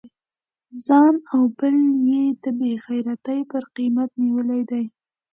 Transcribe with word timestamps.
ځان 0.85 1.13
او 1.33 1.41
بل 1.57 1.77
یې 2.09 2.23
د 2.43 2.45
بې 2.59 2.71
غیرتی 2.85 3.39
پر 3.51 3.63
قیمت 3.75 4.09
نیولی 4.21 4.61
دی. 4.69 4.83